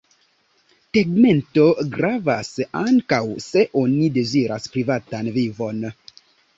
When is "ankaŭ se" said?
2.81-3.69